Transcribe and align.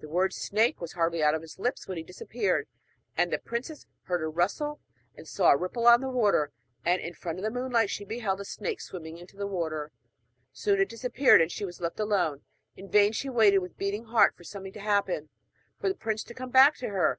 The 0.00 0.08
word 0.10 0.34
'snake' 0.34 0.82
was 0.82 0.92
hardly 0.92 1.22
out 1.22 1.34
of 1.34 1.40
his 1.40 1.58
lips 1.58 1.88
when 1.88 1.96
he 1.96 2.02
disappeared, 2.04 2.68
and 3.16 3.32
the 3.32 3.38
princess 3.38 3.86
heard 4.02 4.20
a 4.22 4.28
rustle 4.28 4.80
and 5.14 5.26
saw 5.26 5.48
a 5.50 5.56
ripple 5.56 5.86
on 5.86 6.02
the 6.02 6.10
water; 6.10 6.52
and 6.84 7.00
in 7.00 7.12
the 7.12 7.16
faint 7.16 7.40
moonlight 7.54 7.88
she 7.88 8.04
beheld 8.04 8.42
a 8.42 8.44
snake 8.44 8.82
swimming 8.82 9.16
into 9.16 9.34
the 9.38 9.46
river. 9.48 9.92
Soon 10.52 10.78
it 10.78 10.90
disappeared 10.90 11.40
and 11.40 11.50
she 11.50 11.64
was 11.64 11.80
left 11.80 11.98
alone. 11.98 12.42
In 12.76 12.90
vain 12.90 13.12
she 13.12 13.30
waited 13.30 13.60
with 13.60 13.78
beating 13.78 14.04
heart 14.04 14.36
for 14.36 14.44
something 14.44 14.74
to 14.74 14.80
happen, 14.80 15.16
and 15.16 15.28
for 15.80 15.88
the 15.88 15.94
prince 15.94 16.22
to 16.24 16.34
come 16.34 16.50
back 16.50 16.76
to 16.76 16.88
her. 16.90 17.18